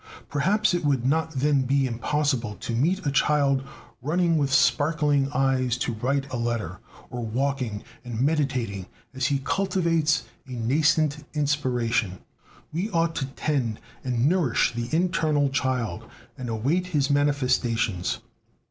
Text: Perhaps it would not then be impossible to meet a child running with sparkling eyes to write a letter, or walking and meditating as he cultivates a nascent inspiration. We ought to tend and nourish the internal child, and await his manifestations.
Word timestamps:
Perhaps 0.29 0.73
it 0.73 0.83
would 0.83 1.05
not 1.05 1.29
then 1.31 1.61
be 1.61 1.85
impossible 1.85 2.55
to 2.55 2.73
meet 2.73 3.05
a 3.05 3.11
child 3.11 3.61
running 4.01 4.35
with 4.35 4.51
sparkling 4.51 5.31
eyes 5.31 5.77
to 5.77 5.93
write 5.93 6.25
a 6.33 6.37
letter, 6.37 6.79
or 7.11 7.23
walking 7.23 7.83
and 8.03 8.19
meditating 8.19 8.87
as 9.13 9.27
he 9.27 9.37
cultivates 9.43 10.23
a 10.47 10.53
nascent 10.53 11.23
inspiration. 11.35 12.17
We 12.73 12.89
ought 12.89 13.13
to 13.17 13.27
tend 13.27 13.79
and 14.03 14.27
nourish 14.27 14.73
the 14.73 14.89
internal 14.91 15.49
child, 15.49 16.09
and 16.35 16.49
await 16.49 16.87
his 16.87 17.11
manifestations. 17.11 18.21